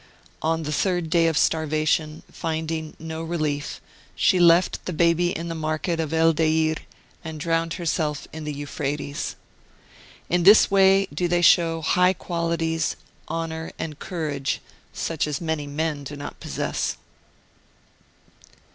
[0.41, 3.79] On the third day of starvation, finding no relief,
[4.15, 6.73] she left the baby in the market of El Deir
[7.23, 9.35] and drowned herself in the Euphrates.
[10.27, 12.95] In this way do they show high qualities,
[13.29, 14.59] honour, and courage
[14.91, 16.97] such as many men do not possess.